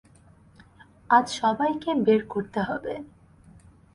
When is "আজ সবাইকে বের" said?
1.09-2.21